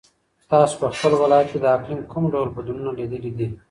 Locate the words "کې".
1.51-1.59